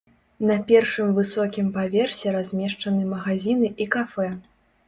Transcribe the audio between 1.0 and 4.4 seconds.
высокім паверсе размешчаны магазіны і кафэ.